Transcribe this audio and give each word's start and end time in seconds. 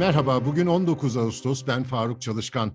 Merhaba, 0.00 0.44
bugün 0.44 0.66
19 0.66 1.16
Ağustos. 1.16 1.66
Ben 1.66 1.82
Faruk 1.82 2.22
Çalışkan. 2.22 2.72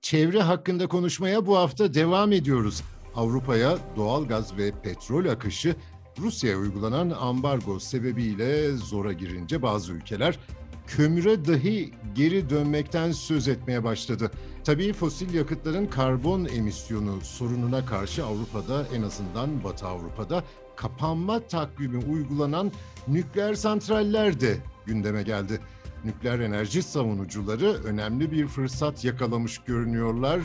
Çevre 0.00 0.42
hakkında 0.42 0.86
konuşmaya 0.86 1.46
bu 1.46 1.56
hafta 1.56 1.94
devam 1.94 2.32
ediyoruz. 2.32 2.82
Avrupa'ya 3.14 3.78
doğal 3.96 4.24
gaz 4.24 4.56
ve 4.56 4.72
petrol 4.82 5.26
akışı 5.26 5.76
Rusya'ya 6.18 6.58
uygulanan 6.58 7.10
ambargo 7.10 7.80
sebebiyle 7.80 8.76
zora 8.76 9.12
girince 9.12 9.62
bazı 9.62 9.92
ülkeler 9.92 10.38
kömüre 10.86 11.44
dahi 11.44 11.90
geri 12.14 12.50
dönmekten 12.50 13.12
söz 13.12 13.48
etmeye 13.48 13.84
başladı. 13.84 14.30
Tabii 14.64 14.92
fosil 14.92 15.34
yakıtların 15.34 15.86
karbon 15.86 16.44
emisyonu 16.44 17.20
sorununa 17.20 17.86
karşı 17.86 18.24
Avrupa'da 18.24 18.86
en 18.94 19.02
azından 19.02 19.64
Batı 19.64 19.86
Avrupa'da 19.86 20.44
kapanma 20.76 21.40
takvimi 21.40 22.04
uygulanan 22.04 22.72
nükleer 23.08 23.54
santraller 23.54 24.40
de 24.40 24.56
gündeme 24.86 25.22
geldi. 25.22 25.60
Nükleer 26.04 26.38
enerji 26.38 26.82
savunucuları 26.82 27.84
önemli 27.84 28.32
bir 28.32 28.46
fırsat 28.46 29.04
yakalamış 29.04 29.58
görünüyorlar 29.58 30.40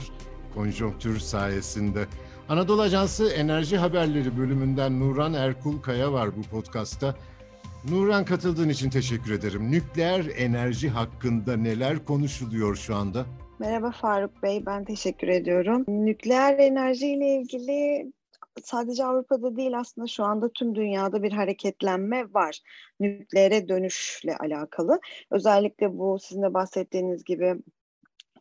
konjonktür 0.53 1.19
sayesinde. 1.19 2.05
Anadolu 2.49 2.81
Ajansı 2.81 3.29
Enerji 3.29 3.77
Haberleri 3.77 4.37
bölümünden 4.37 4.99
Nuran 4.99 5.33
Erkul 5.33 5.81
Kaya 5.81 6.13
var 6.13 6.29
bu 6.37 6.41
podcastta. 6.41 7.15
Nuran 7.89 8.25
katıldığın 8.25 8.69
için 8.69 8.89
teşekkür 8.89 9.31
ederim. 9.31 9.71
Nükleer 9.71 10.25
enerji 10.37 10.89
hakkında 10.89 11.57
neler 11.57 12.05
konuşuluyor 12.05 12.75
şu 12.75 12.95
anda? 12.95 13.25
Merhaba 13.59 13.91
Faruk 13.91 14.43
Bey, 14.43 14.65
ben 14.65 14.85
teşekkür 14.85 15.27
ediyorum. 15.27 15.85
Nükleer 15.87 16.57
enerji 16.59 17.07
ile 17.07 17.35
ilgili 17.35 18.11
sadece 18.65 19.05
Avrupa'da 19.05 19.55
değil 19.55 19.79
aslında 19.79 20.07
şu 20.07 20.23
anda 20.23 20.49
tüm 20.49 20.75
dünyada 20.75 21.23
bir 21.23 21.31
hareketlenme 21.31 22.33
var. 22.33 22.59
Nükleere 22.99 23.69
dönüşle 23.69 24.37
alakalı. 24.37 24.99
Özellikle 25.31 25.97
bu 25.97 26.19
sizin 26.19 26.43
de 26.43 26.53
bahsettiğiniz 26.53 27.23
gibi 27.23 27.55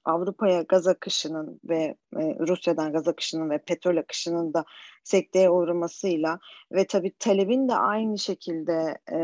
Avrupa'ya 0.04 0.62
gaz 0.62 0.86
akışının 0.86 1.60
ve 1.64 1.96
e, 2.16 2.38
Rusya'dan 2.48 2.92
gaz 2.92 3.08
akışının 3.08 3.50
ve 3.50 3.58
petrol 3.58 3.96
akışının 3.96 4.54
da 4.54 4.64
sekteye 5.04 5.50
uğramasıyla 5.50 6.38
ve 6.72 6.86
tabii 6.86 7.12
talebin 7.18 7.68
de 7.68 7.74
aynı 7.74 8.18
şekilde 8.18 8.98
e, 9.12 9.16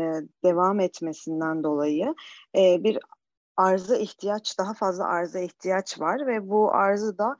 devam 0.43 0.79
etmesinden 0.79 1.63
dolayı 1.63 2.15
e, 2.57 2.83
bir 2.83 2.99
arıza 3.57 3.97
ihtiyaç, 3.97 4.57
daha 4.59 4.73
fazla 4.73 5.05
arıza 5.05 5.39
ihtiyaç 5.39 5.99
var 5.99 6.27
ve 6.27 6.49
bu 6.49 6.73
arzı 6.73 7.17
da 7.17 7.37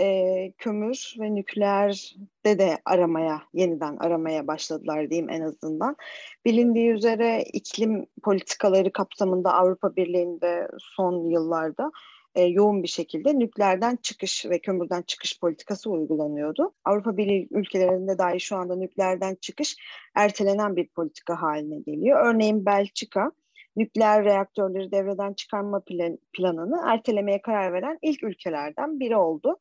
e, 0.00 0.52
kömür 0.58 1.14
ve 1.20 1.34
nükleerde 1.34 2.58
de 2.58 2.78
aramaya, 2.84 3.42
yeniden 3.54 3.96
aramaya 3.96 4.46
başladılar 4.46 5.10
diyeyim 5.10 5.30
en 5.30 5.40
azından. 5.40 5.96
Bilindiği 6.44 6.90
üzere 6.90 7.44
iklim 7.52 8.06
politikaları 8.22 8.92
kapsamında 8.92 9.54
Avrupa 9.54 9.96
Birliği'nde 9.96 10.68
son 10.78 11.30
yıllarda 11.30 11.90
e, 12.34 12.42
yoğun 12.42 12.82
bir 12.82 12.88
şekilde 12.88 13.38
nükleerden 13.38 13.98
çıkış 14.02 14.46
ve 14.46 14.58
kömürden 14.58 15.02
çıkış 15.02 15.40
politikası 15.40 15.90
uygulanıyordu. 15.90 16.72
Avrupa 16.84 17.16
Birliği 17.16 17.48
ülkelerinde 17.50 18.18
dahi 18.18 18.40
şu 18.40 18.56
anda 18.56 18.76
nükleerden 18.76 19.34
çıkış 19.34 19.76
ertelenen 20.14 20.76
bir 20.76 20.88
politika 20.88 21.42
haline 21.42 21.78
geliyor. 21.78 22.26
Örneğin 22.26 22.66
Belçika 22.66 23.32
nükleer 23.78 24.24
reaktörleri 24.24 24.92
devreden 24.92 25.32
çıkarma 25.32 25.80
plan, 25.80 26.18
planını 26.32 26.80
ertelemeye 26.86 27.42
karar 27.42 27.72
veren 27.72 27.98
ilk 28.02 28.22
ülkelerden 28.22 29.00
biri 29.00 29.16
oldu. 29.16 29.56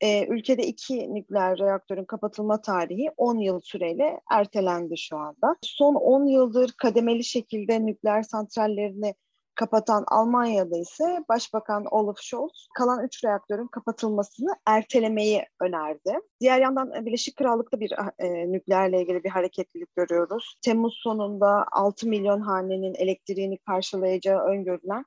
Ee, 0.00 0.26
ülkede 0.26 0.66
iki 0.66 1.14
nükleer 1.14 1.58
reaktörün 1.58 2.04
kapatılma 2.04 2.62
tarihi 2.62 3.10
10 3.16 3.38
yıl 3.38 3.60
süreyle 3.60 4.20
ertelendi 4.30 4.98
şu 4.98 5.16
anda. 5.16 5.56
Son 5.62 5.94
10 5.94 6.26
yıldır 6.26 6.72
kademeli 6.72 7.24
şekilde 7.24 7.86
nükleer 7.86 8.22
santrallerini 8.22 9.14
kapatan 9.54 10.04
Almanya'da 10.06 10.78
ise 10.78 11.24
Başbakan 11.28 11.84
Olaf 11.90 12.18
Scholz 12.20 12.68
kalan 12.74 13.04
3 13.04 13.24
reaktörün 13.24 13.66
kapatılmasını 13.66 14.50
ertelemeyi 14.66 15.44
önerdi. 15.60 16.14
Diğer 16.40 16.60
yandan 16.60 16.94
e, 16.94 17.06
Birleşik 17.06 17.36
Krallık'ta 17.36 17.80
bir 17.80 17.92
e, 18.18 18.52
nükleerle 18.52 19.02
ilgili 19.02 19.24
bir 19.24 19.30
hareketlilik 19.30 19.96
görüyoruz. 19.96 20.56
Temmuz 20.62 20.94
sonunda 21.02 21.66
6 21.72 22.08
milyon 22.08 22.40
hanenin 22.40 22.94
elektriğini 22.94 23.58
karşılayacağı 23.58 24.40
öngörülen 24.44 25.04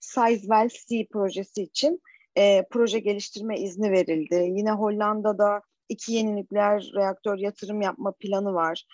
Sizewell 0.00 0.68
C 0.88 1.06
projesi 1.12 1.62
için 1.62 2.02
e, 2.36 2.66
proje 2.70 2.98
geliştirme 2.98 3.60
izni 3.60 3.92
verildi. 3.92 4.34
Yine 4.34 4.72
Hollanda'da 4.72 5.62
iki 5.88 6.12
yeni 6.12 6.36
nükleer 6.36 6.90
reaktör 6.94 7.38
yatırım 7.38 7.80
yapma 7.80 8.12
planı 8.20 8.54
var. 8.54 8.84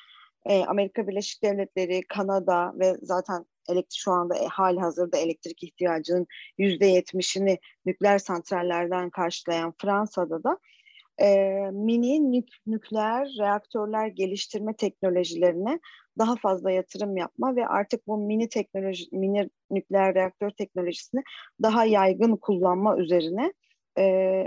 E, 0.47 0.65
Amerika 0.65 1.09
Birleşik 1.09 1.43
Devletleri, 1.43 2.03
Kanada 2.09 2.73
ve 2.79 2.97
zaten 3.03 3.47
elektrik 3.69 4.01
şu 4.01 4.11
anda 4.11 4.39
e, 4.39 4.47
hali 4.47 4.81
hazırda 4.81 5.19
elektrik 5.19 5.63
ihtiyacının 5.63 6.27
yüzde 6.59 6.87
yetmişini 6.87 7.59
nükleer 7.87 8.19
santrallerden 8.19 9.11
karşılayan 9.11 9.75
Fransa'da 9.83 10.45
da 10.45 10.59
e, 11.21 11.57
mini 11.73 12.33
nük, 12.33 12.49
nükleer 12.67 13.29
reaktörler 13.39 14.07
geliştirme 14.07 14.77
teknolojilerine 14.77 15.81
daha 16.19 16.37
fazla 16.37 16.71
yatırım 16.71 17.17
yapma 17.17 17.57
ve 17.57 17.67
artık 17.67 18.07
bu 18.07 18.19
mini 18.19 18.49
teknoloji 18.49 19.05
mini 19.13 19.51
nükleer 19.71 20.15
reaktör 20.15 20.51
teknolojisini 20.51 21.23
daha 21.63 21.85
yaygın 21.85 22.37
kullanma 22.37 22.99
üzerine 22.99 23.53
e, 23.97 24.03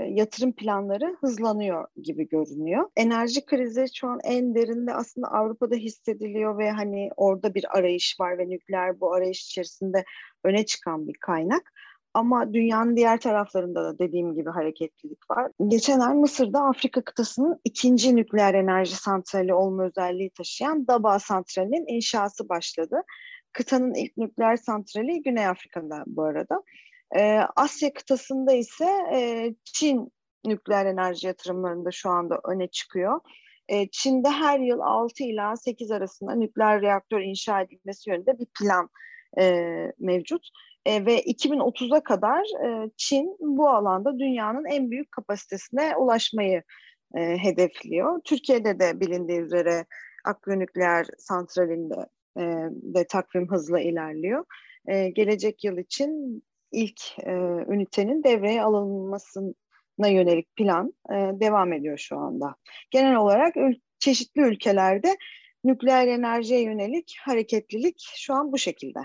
yatırım 0.10 0.52
planları 0.52 1.18
hızlanıyor 1.20 1.88
gibi 2.04 2.28
görünüyor. 2.28 2.90
Enerji 2.96 3.46
krizi 3.46 3.86
şu 3.96 4.08
an 4.08 4.20
en 4.24 4.56
derinde 4.56 4.94
aslında 4.94 5.28
Avrupa'da 5.28 5.76
hissediliyor 5.76 6.58
ve 6.58 6.72
hani 6.72 7.10
orada 7.18 7.54
bir 7.54 7.78
arayış 7.78 8.20
var 8.20 8.38
ve 8.38 8.50
nükleer 8.50 9.00
bu 9.00 9.14
arayış 9.14 9.46
içerisinde 9.46 10.04
öne 10.44 10.66
çıkan 10.66 11.08
bir 11.08 11.14
kaynak. 11.14 11.74
Ama 12.14 12.54
dünyanın 12.54 12.96
diğer 12.96 13.20
taraflarında 13.20 13.84
da 13.84 14.00
dediğim 14.00 14.36
gibi 14.36 14.50
hareketlilik 14.50 15.32
var. 15.32 15.52
Geçen 15.68 16.00
ay 16.00 16.16
Mısır'da 16.16 16.62
Afrika 16.62 17.02
kıtasının 17.02 17.60
ikinci 17.64 18.16
nükleer 18.16 18.54
enerji 18.54 18.96
santrali 18.96 19.54
olma 19.54 19.86
özelliği 19.86 20.30
taşıyan 20.30 20.88
Daba 20.88 21.20
Santrali'nin 21.20 21.96
inşası 21.96 22.50
başladı. 22.50 23.02
Kıtanın 23.54 23.94
ilk 23.94 24.18
nükleer 24.18 24.56
santrali 24.56 25.22
Güney 25.22 25.48
Afrika'da 25.48 26.04
bu 26.08 26.24
arada. 26.24 26.64
Ee, 27.16 27.40
Asya 27.56 27.94
kıtasında 27.94 28.54
ise 28.54 28.90
e, 29.14 29.54
Çin 29.64 30.12
nükleer 30.46 30.86
enerji 30.86 31.28
yatırımlarında 31.28 31.92
şu 31.92 32.10
anda 32.10 32.42
öne 32.46 32.68
çıkıyor. 32.68 33.20
E, 33.70 33.88
Çin'de 33.92 34.30
her 34.30 34.60
yıl 34.60 34.80
6 34.80 35.24
ila 35.24 35.56
8 35.56 35.92
arasında 35.92 36.36
nükleer 36.36 36.82
reaktör 36.82 37.22
inşa 37.22 37.62
edilmesi 37.62 38.10
yönünde 38.10 38.40
bir 38.40 38.48
plan 38.60 38.90
e, 39.40 39.54
mevcut. 40.00 40.50
E, 40.86 41.06
ve 41.06 41.22
2030'a 41.22 42.04
kadar 42.04 42.42
e, 42.66 42.90
Çin 42.98 43.38
bu 43.40 43.70
alanda 43.70 44.20
dünyanın 44.20 44.66
en 44.66 44.92
büyük 44.92 45.12
kapasitesine 45.12 45.96
ulaşmayı 45.96 46.64
e, 47.16 47.38
hedefliyor. 47.38 48.22
Türkiye'de 48.22 48.80
de 48.80 49.00
bilindiği 49.00 49.40
üzere 49.40 49.86
Akgün 50.26 50.60
Nükleer 50.60 51.08
Santrali'nde 51.18 52.08
e, 52.38 52.44
de 52.72 53.08
takvim 53.08 53.52
hızla 53.52 53.80
ilerliyor. 53.80 54.46
E, 54.88 55.10
gelecek 55.10 55.64
yıl 55.64 55.78
için 55.78 56.44
ilk 56.72 57.20
e, 57.20 57.32
ünitenin 57.70 58.24
devreye 58.24 58.64
alınmasına 58.64 60.08
yönelik 60.08 60.56
plan 60.56 60.94
e, 61.12 61.16
devam 61.16 61.74
ediyor 61.74 61.98
şu 61.98 62.18
anda. 62.18 62.56
Genel 62.92 63.16
olarak 63.16 63.56
ül- 63.56 63.82
çeşitli 64.00 64.42
ülkelerde 64.42 65.18
nükleer 65.64 66.08
enerjiye 66.08 66.62
yönelik 66.62 67.18
hareketlilik 67.26 68.12
şu 68.16 68.34
an 68.34 68.52
bu 68.52 68.58
şekilde. 68.58 69.00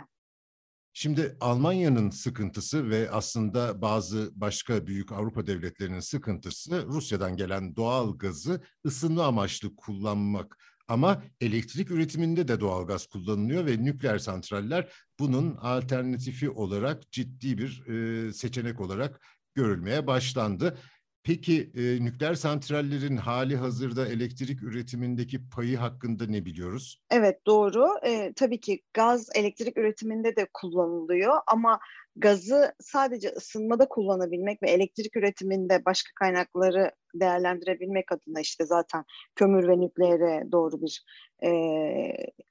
Şimdi 0.95 1.37
Almanya'nın 1.41 2.11
sıkıntısı 2.11 2.91
ve 2.91 3.11
aslında 3.11 3.83
bazı 3.83 4.31
başka 4.35 4.87
büyük 4.87 5.13
Avrupa 5.13 5.47
devletlerinin 5.47 6.01
sıkıntısı 6.01 6.87
Rusya'dan 6.87 7.37
gelen 7.37 7.77
doğal 7.77 8.19
gazı 8.19 8.63
ısınma 8.87 9.25
amaçlı 9.25 9.77
kullanmak. 9.77 10.59
Ama 10.89 11.23
elektrik 11.41 11.91
üretiminde 11.91 12.49
de 12.49 12.61
doğal 12.61 12.87
gaz 12.87 13.07
kullanılıyor 13.07 13.67
ve 13.67 13.85
nükleer 13.85 14.19
santraller 14.19 14.93
bunun 15.19 15.57
alternatifi 15.57 16.51
olarak 16.51 17.13
ciddi 17.13 17.59
bir 17.59 17.87
e, 17.87 18.33
seçenek 18.33 18.81
olarak 18.81 19.21
görülmeye 19.55 20.07
başlandı. 20.07 20.79
Peki 21.25 21.71
e, 21.77 22.05
nükleer 22.05 22.35
santrallerin 22.35 23.17
hali 23.17 23.57
hazırda 23.57 24.09
elektrik 24.09 24.63
üretimindeki 24.63 25.49
payı 25.49 25.77
hakkında 25.77 26.27
ne 26.27 26.45
biliyoruz? 26.45 27.03
Evet 27.11 27.47
doğru. 27.47 27.89
E, 28.07 28.33
tabii 28.37 28.61
ki 28.61 28.83
gaz 28.95 29.29
elektrik 29.35 29.79
üretiminde 29.79 30.37
de 30.37 30.49
kullanılıyor 30.53 31.39
ama 31.47 31.81
gazı 32.17 32.75
sadece 32.81 33.29
ısınmada 33.29 33.89
kullanabilmek 33.89 34.63
ve 34.63 34.71
elektrik 34.71 35.17
üretiminde 35.17 35.85
başka 35.85 36.11
kaynakları 36.15 36.93
değerlendirebilmek 37.15 38.13
adına 38.13 38.41
işte 38.41 38.65
zaten 38.67 39.05
kömür 39.35 39.69
ve 39.69 39.81
nükleere 39.81 40.53
doğru 40.53 40.83
bir 40.83 41.05
e, 41.45 41.51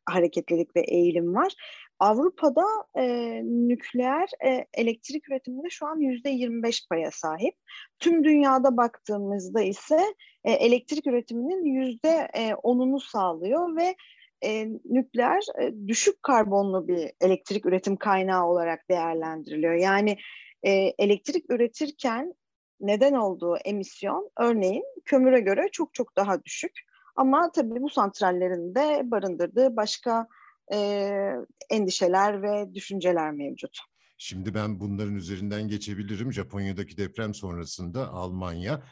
hareketlilik 0.06 0.76
ve 0.76 0.82
eğilim 0.82 1.36
var. 1.36 1.54
Avrupa'da 2.00 2.66
e, 2.98 3.06
nükleer 3.44 4.30
e, 4.46 4.66
elektrik 4.74 5.30
üretiminde 5.30 5.70
şu 5.70 5.86
an 5.86 6.00
yüzde 6.00 6.30
25 6.30 6.88
paya 6.90 7.12
sahip. 7.12 7.56
Tüm 8.00 8.24
dünyada 8.24 8.78
baktığımızda 8.78 9.62
ise 9.62 10.00
e, 10.44 10.52
elektrik 10.52 11.08
üretiminin 11.08 11.66
yüzde 11.66 12.28
10'unu 12.64 13.10
sağlıyor 13.12 13.76
ve 13.76 13.96
e, 14.44 14.68
nükleer 14.86 15.44
e, 15.62 15.88
düşük 15.88 16.24
karbonlu 16.24 16.88
bir 16.88 17.12
elektrik 17.22 17.66
üretim 17.66 17.96
kaynağı 17.96 18.48
olarak 18.48 18.90
değerlendiriliyor. 18.90 19.74
Yani 19.74 20.18
e, 20.64 20.72
elektrik 20.98 21.50
üretirken 21.50 22.34
neden 22.82 23.14
olduğu 23.14 23.58
emisyon 23.58 24.32
örneğin 24.38 24.84
kömüre 25.06 25.40
göre 25.40 25.70
çok 25.72 25.94
çok 25.94 26.16
daha 26.16 26.44
düşük. 26.44 26.72
Ama 27.16 27.52
tabii 27.52 27.82
bu 27.82 27.90
santrallerin 27.90 28.76
de 28.76 29.12
barındırdığı 29.12 29.76
başka 29.76 30.28
e, 30.74 31.10
endişeler 31.70 32.42
ve 32.44 32.74
düşünceler 32.74 33.32
mevcut. 33.32 33.80
Şimdi 34.18 34.54
ben 34.54 34.80
bunların 34.80 35.16
üzerinden 35.16 35.68
geçebilirim. 35.68 36.34
Japonya'daki 36.34 36.98
deprem 36.98 37.34
sonrasında 37.34 38.10
Almanya 38.10 38.84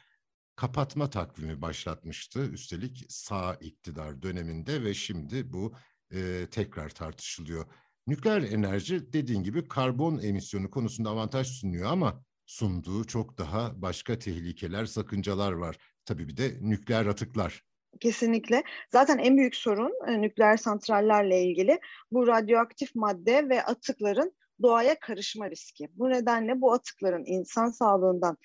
kapatma 0.56 1.10
takvimi 1.10 1.62
başlatmıştı. 1.62 2.40
Üstelik 2.40 3.06
sağ 3.10 3.56
iktidar 3.56 4.22
döneminde 4.22 4.84
ve 4.84 4.94
şimdi 4.94 5.54
bu 5.54 5.74
e, 6.12 6.48
tekrar 6.52 6.90
tartışılıyor. 6.90 7.66
Nükleer 8.08 8.42
enerji 8.42 9.14
dediğin 9.14 9.44
gibi 9.44 9.68
karbon 9.68 10.20
emisyonu 10.20 10.70
konusunda 10.70 11.10
avantaj 11.10 11.48
sunuyor 11.48 11.92
ama 11.92 12.24
sunduğu 12.50 13.04
çok 13.04 13.38
daha 13.38 13.82
başka 13.82 14.20
tehlikeler, 14.20 14.86
sakıncalar 14.86 15.52
var. 15.52 15.78
Tabii 16.06 16.28
bir 16.28 16.38
de 16.38 16.52
nükleer 16.62 17.06
atıklar. 17.06 17.64
Kesinlikle. 18.00 18.64
Zaten 18.92 19.18
en 19.18 19.38
büyük 19.38 19.56
sorun 19.56 19.94
e, 20.08 20.22
nükleer 20.22 20.58
santrallerle 20.58 21.44
ilgili 21.44 21.80
bu 22.12 22.28
radyoaktif 22.28 22.96
madde 22.96 23.50
ve 23.50 23.64
atıkların 23.64 24.34
doğaya 24.62 25.00
karışma 25.00 25.50
riski. 25.50 25.88
Bu 25.94 26.10
nedenle 26.10 26.62
bu 26.62 26.74
atıkların 26.74 27.24
insan 27.26 27.70
sağlığından 27.70 28.38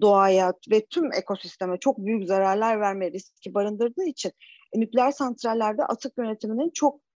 doğaya 0.00 0.52
ve 0.70 0.86
tüm 0.86 1.12
ekosisteme 1.12 1.78
çok 1.78 1.98
büyük 1.98 2.26
zararlar 2.26 2.80
verme 2.80 3.12
riski 3.12 3.54
barındırdığı 3.54 4.04
için 4.04 4.32
e, 4.72 4.80
nükleer 4.80 5.10
santrallerde 5.10 5.84
atık 5.84 6.18
yönetiminin 6.18 6.70
çok 6.74 7.07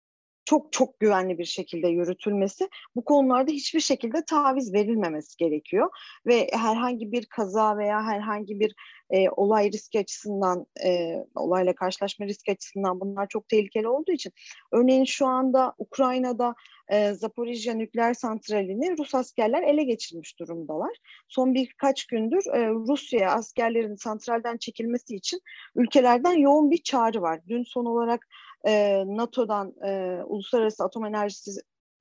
çok 0.44 0.72
çok 0.72 1.00
güvenli 1.00 1.38
bir 1.38 1.44
şekilde 1.44 1.88
yürütülmesi, 1.88 2.68
bu 2.96 3.04
konularda 3.04 3.52
hiçbir 3.52 3.80
şekilde 3.80 4.24
taviz 4.24 4.74
verilmemesi 4.74 5.36
gerekiyor 5.36 5.90
ve 6.26 6.48
herhangi 6.52 7.12
bir 7.12 7.26
kaza 7.26 7.78
veya 7.78 8.02
herhangi 8.02 8.60
bir 8.60 8.74
e, 9.10 9.30
olay 9.30 9.72
riski 9.72 9.98
açısından, 9.98 10.66
e, 10.84 11.16
olayla 11.34 11.74
karşılaşma 11.74 12.26
riski 12.26 12.52
açısından 12.52 13.00
bunlar 13.00 13.28
çok 13.28 13.48
tehlikeli 13.48 13.88
olduğu 13.88 14.12
için, 14.12 14.32
örneğin 14.72 15.04
şu 15.04 15.26
anda 15.26 15.74
Ukrayna'da 15.78 16.54
e, 16.88 17.12
Zaporijya 17.12 17.74
nükleer 17.74 18.14
santralini 18.14 18.98
Rus 18.98 19.14
askerler 19.14 19.62
ele 19.62 19.84
geçirmiş 19.84 20.38
durumdalar. 20.38 20.96
Son 21.28 21.54
birkaç 21.54 22.06
gündür 22.06 22.46
e, 22.54 22.68
Rusya 22.68 23.30
askerlerin 23.30 23.94
santralden 23.94 24.56
çekilmesi 24.56 25.14
için 25.14 25.40
ülkelerden 25.74 26.32
yoğun 26.38 26.70
bir 26.70 26.82
çağrı 26.82 27.22
var. 27.22 27.40
Dün 27.48 27.62
son 27.62 27.84
olarak 27.84 28.28
e, 28.66 29.04
NATO'dan 29.06 29.74
e, 29.84 30.22
Uluslararası 30.24 30.84
Atom 30.84 31.04
Enerjisi 31.04 31.50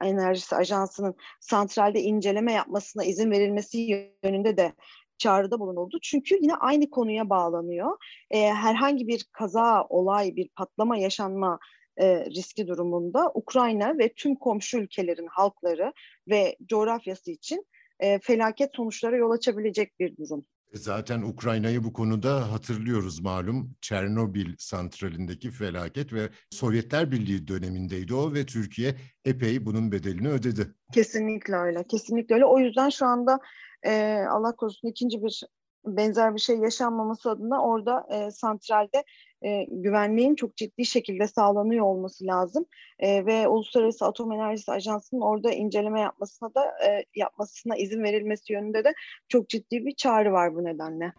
Enerjisi 0.01 0.55
Ajansı'nın 0.55 1.15
santralde 1.39 2.01
inceleme 2.01 2.53
yapmasına 2.53 3.03
izin 3.03 3.31
verilmesi 3.31 3.77
yönünde 4.23 4.57
de 4.57 4.73
çağrıda 5.17 5.59
bulunuldu. 5.59 5.99
Çünkü 6.01 6.35
yine 6.41 6.55
aynı 6.55 6.89
konuya 6.89 7.29
bağlanıyor. 7.29 7.97
E, 8.31 8.47
herhangi 8.47 9.07
bir 9.07 9.25
kaza, 9.31 9.85
olay, 9.89 10.35
bir 10.35 10.49
patlama 10.49 10.97
yaşanma 10.97 11.59
e, 11.97 12.25
riski 12.25 12.67
durumunda 12.67 13.31
Ukrayna 13.33 13.97
ve 13.97 14.13
tüm 14.13 14.35
komşu 14.35 14.77
ülkelerin 14.77 15.27
halkları 15.27 15.93
ve 16.29 16.57
coğrafyası 16.65 17.31
için 17.31 17.65
e, 17.99 18.19
felaket 18.19 18.75
sonuçlara 18.75 19.15
yol 19.15 19.31
açabilecek 19.31 19.99
bir 19.99 20.17
durum. 20.17 20.45
E, 20.73 20.77
zaten 20.77 21.21
Ukrayna'yı 21.21 21.83
bu 21.83 21.93
konuda 21.93 22.51
hatırlıyoruz 22.51 23.21
malum. 23.21 23.75
Çernobil 23.81 24.55
santralindeki 24.57 25.51
felaket 25.51 26.13
ve 26.13 26.29
Sovyetler 26.49 27.11
Birliği 27.11 27.47
dönemindeydi 27.47 28.13
o 28.13 28.33
ve 28.33 28.45
Türkiye 28.45 28.95
epey 29.25 29.65
bunun 29.65 29.91
bedelini 29.91 30.29
ödedi. 30.29 30.73
Kesinlikle 30.93 31.55
öyle, 31.55 31.83
kesinlikle 31.83 32.35
öyle. 32.35 32.45
O 32.45 32.59
yüzden 32.59 32.89
şu 32.89 33.05
anda 33.05 33.39
e, 33.83 34.23
Allah 34.29 34.55
korusun 34.55 34.87
ikinci 34.87 35.23
bir 35.23 35.43
benzer 35.85 36.35
bir 36.35 36.39
şey 36.39 36.57
yaşanmaması 36.57 37.29
adına 37.29 37.63
orada 37.63 38.07
e, 38.11 38.31
santralde 38.31 39.03
e, 39.45 39.65
güvenliğin 39.71 40.35
çok 40.35 40.57
ciddi 40.57 40.85
şekilde 40.85 41.27
sağlanıyor 41.27 41.85
olması 41.85 42.25
lazım 42.25 42.65
e, 42.99 43.25
ve 43.25 43.47
Uluslararası 43.47 44.05
Atom 44.05 44.31
Enerjisi 44.31 44.71
Ajansı'nın 44.71 45.21
orada 45.21 45.51
inceleme 45.51 45.99
yapmasına 45.99 46.49
da 46.55 46.65
e, 46.87 47.05
yapmasına 47.15 47.77
izin 47.77 48.03
verilmesi 48.03 48.53
yönünde 48.53 48.83
de 48.83 48.93
çok 49.27 49.49
ciddi 49.49 49.85
bir 49.85 49.95
çağrı 49.95 50.31
var 50.31 50.55
bu 50.55 50.63
nedenle. 50.63 51.13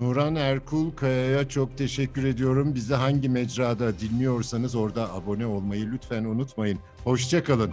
Nuran 0.00 0.34
Erkul 0.34 0.90
Kaya'ya 0.90 1.48
çok 1.48 1.78
teşekkür 1.78 2.24
ediyorum. 2.24 2.74
Bizi 2.74 2.94
hangi 2.94 3.28
mecrada 3.28 3.98
dinliyorsanız 3.98 4.74
orada 4.74 5.12
abone 5.12 5.46
olmayı 5.46 5.92
lütfen 5.92 6.24
unutmayın. 6.24 6.78
Hoşçakalın. 7.04 7.72